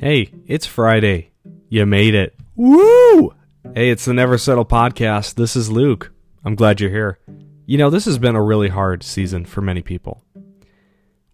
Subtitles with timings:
[0.00, 1.30] Hey, it's Friday.
[1.68, 2.34] You made it.
[2.56, 3.34] Woo!
[3.74, 5.34] Hey, it's the Never Settle podcast.
[5.34, 6.10] This is Luke.
[6.42, 7.18] I'm glad you're here.
[7.66, 10.24] You know, this has been a really hard season for many people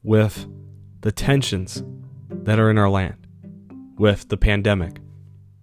[0.03, 0.49] with
[1.03, 1.81] the tensions
[2.29, 3.29] that are in our land,
[3.99, 4.99] with the pandemic,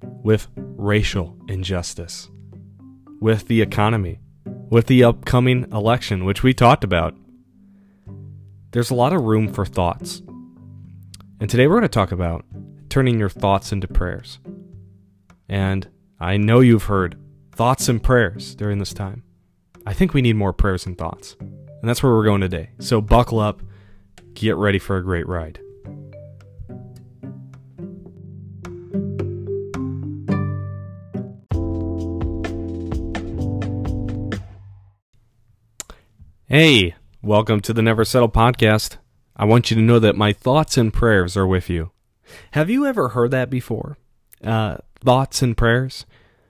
[0.01, 2.29] with racial injustice,
[3.19, 4.21] with the economy,
[4.69, 7.13] with the upcoming election, which we talked about.
[8.71, 10.21] There's a lot of room for thoughts.
[11.41, 12.45] And today we're going to talk about
[12.93, 14.37] turning your thoughts into prayers.
[15.49, 15.89] And
[16.19, 17.17] I know you've heard
[17.51, 19.23] thoughts and prayers during this time.
[19.83, 21.35] I think we need more prayers and thoughts.
[21.39, 22.69] And that's where we're going today.
[22.77, 23.63] So buckle up,
[24.35, 25.59] get ready for a great ride.
[36.45, 38.97] Hey, welcome to the Never Settle podcast.
[39.35, 41.89] I want you to know that my thoughts and prayers are with you.
[42.51, 43.97] Have you ever heard that before?
[44.43, 46.05] Uh, thoughts and prayers?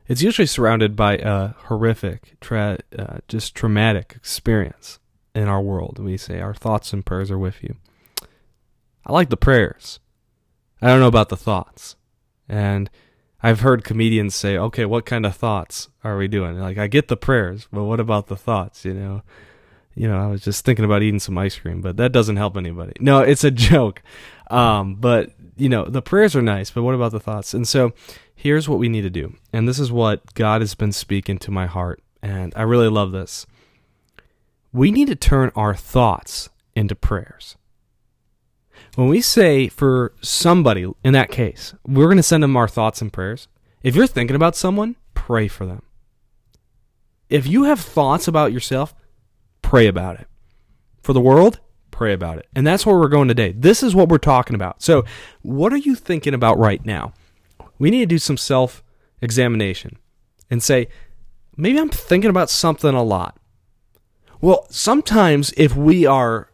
[0.07, 4.99] It's usually surrounded by a horrific, tra- uh, just traumatic experience
[5.33, 5.99] in our world.
[5.99, 7.75] We say our thoughts and prayers are with you.
[9.05, 9.99] I like the prayers.
[10.81, 11.95] I don't know about the thoughts.
[12.49, 12.89] And
[13.41, 16.59] I've heard comedians say, okay, what kind of thoughts are we doing?
[16.59, 19.23] Like, I get the prayers, but what about the thoughts, you know?
[19.95, 22.57] You know, I was just thinking about eating some ice cream, but that doesn't help
[22.57, 22.93] anybody.
[22.99, 24.01] No, it's a joke.
[24.49, 27.53] Um, but you know, the prayers are nice, but what about the thoughts?
[27.53, 27.93] And so
[28.35, 29.35] here's what we need to do.
[29.51, 32.01] And this is what God has been speaking to my heart.
[32.21, 33.45] And I really love this.
[34.71, 37.55] We need to turn our thoughts into prayers.
[38.95, 43.01] When we say for somebody in that case, we're going to send them our thoughts
[43.01, 43.47] and prayers.
[43.81, 45.83] If you're thinking about someone, pray for them.
[47.29, 48.93] If you have thoughts about yourself,
[49.73, 50.27] pray about it.
[51.01, 52.47] For the world, pray about it.
[52.53, 53.53] And that's where we're going today.
[53.53, 54.83] This is what we're talking about.
[54.83, 55.03] So,
[55.41, 57.13] what are you thinking about right now?
[57.79, 58.83] We need to do some self
[59.19, 59.97] examination
[60.51, 60.89] and say,
[61.57, 63.39] maybe I'm thinking about something a lot.
[64.41, 66.51] Well, sometimes if we are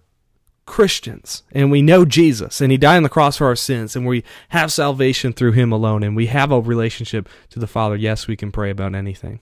[0.66, 4.08] Christians and we know Jesus and He died on the cross for our sins and
[4.08, 8.30] we have salvation through Him alone and we have a relationship to the Father, yes,
[8.30, 9.42] we can pray about anything.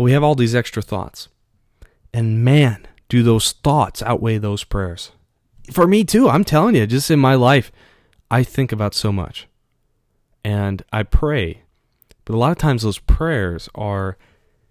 [0.00, 1.28] But we have all these extra thoughts.
[2.14, 5.12] And man, do those thoughts outweigh those prayers.
[5.70, 7.70] For me too, I'm telling you, just in my life,
[8.30, 9.46] I think about so much.
[10.42, 11.64] And I pray.
[12.24, 14.16] But a lot of times those prayers are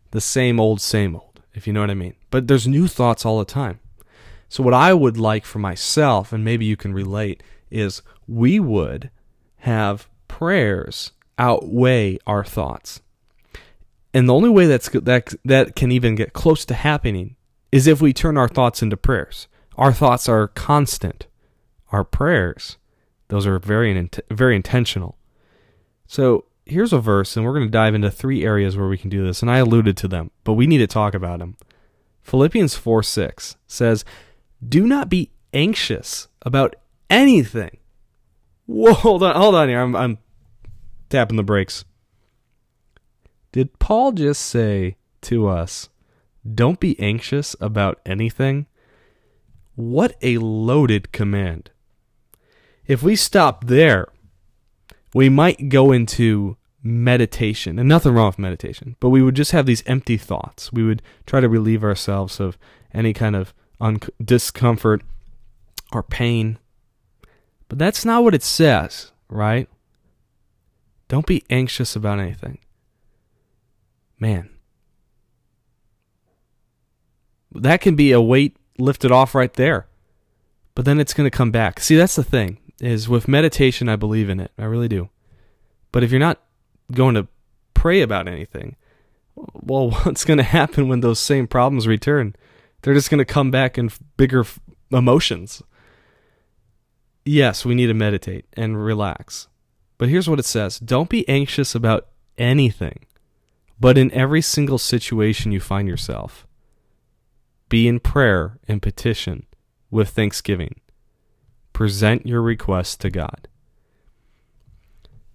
[0.10, 2.16] the same old, same old, if you know what I mean.
[2.32, 3.80] But there's new thoughts all the time.
[4.50, 9.12] So, what I would like for myself, and maybe you can relate, is we would
[9.58, 13.02] have prayers outweigh our thoughts.
[14.14, 17.36] And the only way that's that that can even get close to happening
[17.72, 19.48] is if we turn our thoughts into prayers.
[19.78, 21.28] Our thoughts are constant.
[21.92, 22.78] Our prayers,
[23.30, 25.18] those are very very intentional.
[26.08, 29.10] So here's a verse, and we're going to dive into three areas where we can
[29.10, 29.42] do this.
[29.42, 31.58] And I alluded to them, but we need to talk about them.
[32.22, 34.06] Philippians 4 6 says,
[34.68, 36.76] Do not be anxious about
[37.10, 37.78] anything.
[38.66, 39.82] Whoa, hold on, hold on here.
[39.82, 40.18] I'm, I'm
[41.10, 41.86] tapping the brakes.
[43.52, 45.90] Did Paul just say to us,
[46.56, 48.68] don't be anxious about anything?
[49.76, 51.72] What a loaded command.
[52.86, 54.08] If we stop there,
[55.14, 59.66] we might go into meditation, and nothing wrong with meditation, but we would just have
[59.66, 60.72] these empty thoughts.
[60.72, 62.58] We would try to relieve ourselves of
[62.94, 65.02] any kind of un- discomfort
[65.92, 66.58] or pain.
[67.68, 69.68] But that's not what it says, right?
[71.08, 72.60] Don't be anxious about anything
[74.20, 74.50] man,
[77.54, 79.88] that can be a weight lifted off right there.
[80.76, 81.80] But then it's going to come back.
[81.80, 84.52] See, that's the thing is with meditation, I believe in it.
[84.58, 85.10] I really do.
[85.92, 86.40] But if you're not
[86.92, 87.28] going to
[87.74, 88.76] pray about anything,
[89.36, 92.36] well, what's going to happen when those same problems return?
[92.82, 94.46] They're just going to come back in bigger
[94.92, 95.62] emotions.
[97.26, 99.48] Yes, we need to meditate and relax.
[99.98, 102.08] But here's what it says Don't be anxious about
[102.38, 103.06] anything,
[103.80, 106.46] but in every single situation you find yourself,
[107.70, 109.46] be in prayer and petition
[109.90, 110.82] with thanksgiving.
[111.72, 113.48] Present your requests to God.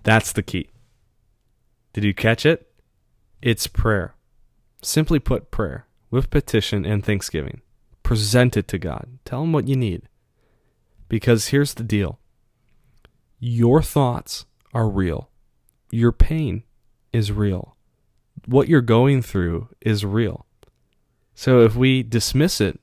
[0.03, 0.71] That's the key.
[1.93, 2.71] Did you catch it?
[3.41, 4.15] It's prayer.
[4.83, 7.63] Simply put, prayer with petition and thanksgiving.
[8.03, 9.19] Present it to God.
[9.25, 10.03] Tell Him what you need.
[11.09, 12.19] Because here's the deal
[13.39, 14.45] your thoughts
[14.75, 15.31] are real,
[15.91, 16.65] your pain
[17.13, 17.74] is real
[18.47, 20.47] what you're going through is real.
[21.35, 22.81] So if we dismiss it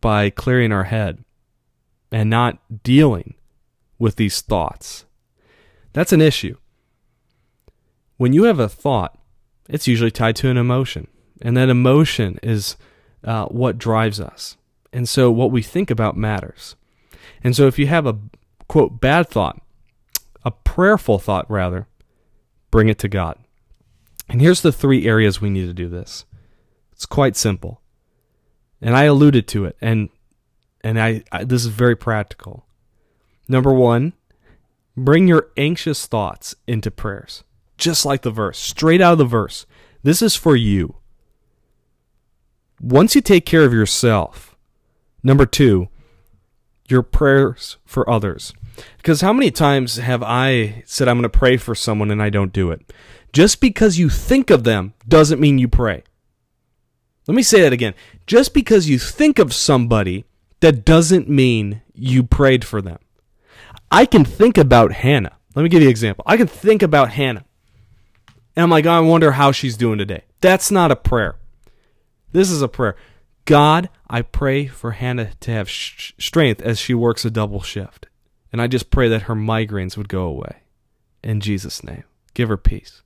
[0.00, 1.24] by clearing our head
[2.10, 3.34] and not dealing
[3.98, 5.06] with these thoughts.
[5.92, 6.56] That's an issue.
[8.16, 9.18] When you have a thought,
[9.68, 11.06] it's usually tied to an emotion,
[11.40, 12.76] and that emotion is
[13.24, 14.56] uh, what drives us.
[14.92, 16.76] And so what we think about matters.
[17.42, 18.18] And so if you have a
[18.68, 19.60] quote bad thought,
[20.44, 21.86] a prayerful thought rather,
[22.70, 23.38] bring it to God.
[24.32, 26.24] And here's the three areas we need to do this.
[26.90, 27.82] It's quite simple.
[28.80, 30.08] And I alluded to it and
[30.82, 32.64] and I, I this is very practical.
[33.46, 34.14] Number 1,
[34.96, 37.44] bring your anxious thoughts into prayers.
[37.76, 39.66] Just like the verse, straight out of the verse.
[40.02, 40.96] This is for you.
[42.80, 44.56] Once you take care of yourself,
[45.22, 45.88] number 2,
[46.88, 48.54] your prayers for others.
[48.96, 52.30] Because how many times have I said I'm going to pray for someone and I
[52.30, 52.92] don't do it?
[53.32, 56.02] Just because you think of them doesn't mean you pray.
[57.26, 57.94] Let me say that again.
[58.26, 60.24] Just because you think of somebody,
[60.60, 62.98] that doesn't mean you prayed for them.
[63.90, 65.36] I can think about Hannah.
[65.54, 66.24] Let me give you an example.
[66.26, 67.44] I can think about Hannah.
[68.56, 70.24] And I'm like, oh, I wonder how she's doing today.
[70.40, 71.36] That's not a prayer.
[72.32, 72.96] This is a prayer.
[73.44, 78.06] God, I pray for Hannah to have sh- strength as she works a double shift.
[78.52, 80.62] And I just pray that her migraines would go away.
[81.22, 82.04] In Jesus' name.
[82.34, 83.02] Give her peace.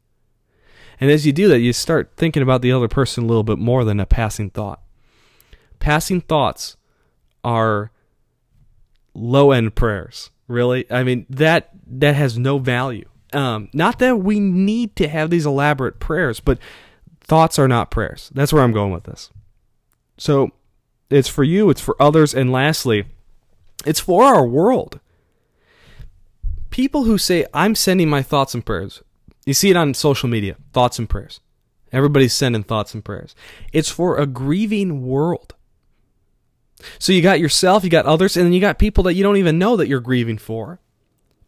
[1.01, 3.59] And as you do that, you start thinking about the other person a little bit
[3.59, 4.81] more than a passing thought.
[5.79, 6.77] Passing thoughts
[7.45, 7.91] are
[9.15, 10.31] low end prayers.
[10.49, 10.91] Really?
[10.91, 13.09] I mean, that that has no value.
[13.33, 16.59] Um, not that we need to have these elaborate prayers, but
[17.21, 18.31] thoughts are not prayers.
[18.35, 19.31] That's where I'm going with this.
[20.17, 20.51] So
[21.11, 23.05] it's for you, it's for others, and lastly,
[23.85, 25.01] it's for our world.
[26.71, 29.03] People who say, I'm sending my thoughts and prayers,
[29.47, 31.41] you see it on social media thoughts and prayers.
[31.93, 33.35] Everybody's sending thoughts and prayers.
[33.73, 35.55] It's for a grieving world.
[36.99, 39.39] So you got yourself, you got others, and then you got people that you don't
[39.39, 40.81] even know that you're grieving for.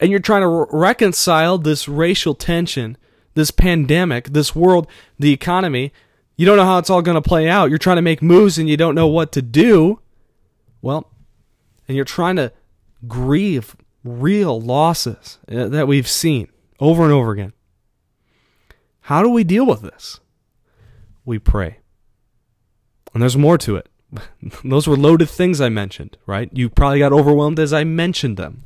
[0.01, 2.97] And you're trying to re- reconcile this racial tension,
[3.35, 4.87] this pandemic, this world,
[5.19, 5.93] the economy.
[6.37, 7.69] You don't know how it's all going to play out.
[7.69, 10.01] You're trying to make moves and you don't know what to do.
[10.81, 11.11] Well,
[11.89, 12.53] and you're trying to
[13.09, 16.49] grieve real losses uh, that we've seen
[16.79, 17.53] over and over again.
[19.09, 20.21] How do we deal with this?
[21.25, 21.79] We pray.
[23.15, 23.89] And there's more to it.
[24.63, 26.51] Those were loaded things I mentioned, right?
[26.53, 28.65] You probably got overwhelmed as I mentioned them.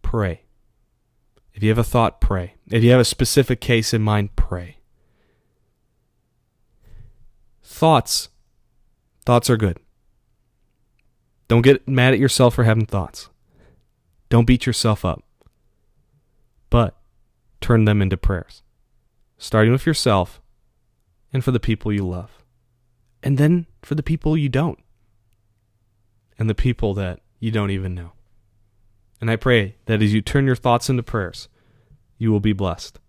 [0.00, 0.44] Pray.
[1.52, 2.54] If you have a thought, pray.
[2.70, 4.78] If you have a specific case in mind, pray.
[7.62, 8.30] Thoughts.
[9.26, 9.76] Thoughts are good.
[11.48, 13.28] Don't get mad at yourself for having thoughts.
[14.30, 15.22] Don't beat yourself up.
[16.70, 16.96] But
[17.60, 18.62] turn them into prayers
[19.40, 20.40] starting with yourself
[21.32, 22.44] and for the people you love.
[23.22, 24.78] And then for the people you don't.
[26.38, 28.12] And the people that you don't even know.
[29.20, 31.48] And I pray that as you turn your thoughts into prayers,
[32.18, 33.00] you will be blessed.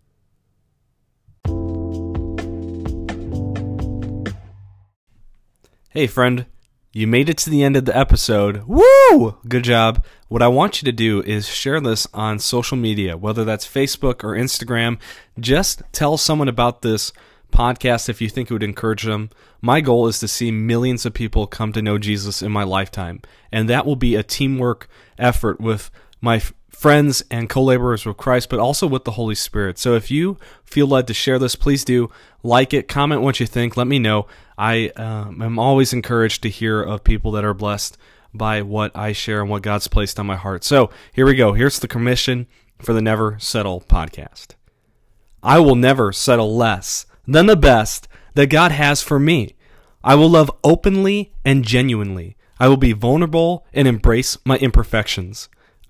[5.89, 6.45] Hey, friend.
[6.93, 8.63] You made it to the end of the episode.
[8.67, 9.37] Woo!
[9.47, 10.03] Good job.
[10.27, 14.25] What I want you to do is share this on social media, whether that's Facebook
[14.25, 14.99] or Instagram.
[15.39, 17.13] Just tell someone about this
[17.53, 19.29] podcast if you think it would encourage them.
[19.61, 23.21] My goal is to see millions of people come to know Jesus in my lifetime,
[23.53, 28.59] and that will be a teamwork effort with my friends and co-laborers with Christ, but
[28.59, 29.77] also with the Holy Spirit.
[29.77, 32.09] So if you feel led to share this, please do
[32.41, 34.25] like it, comment what you think, let me know.
[34.57, 37.97] I um, am always encouraged to hear of people that are blessed
[38.33, 40.63] by what I share and what God's placed on my heart.
[40.63, 41.53] So here we go.
[41.53, 42.47] Here's the commission
[42.79, 44.55] for the Never Settle podcast.
[45.43, 49.55] I will never settle less than the best that God has for me.
[50.03, 52.37] I will love openly and genuinely.
[52.59, 55.49] I will be vulnerable and embrace my imperfections.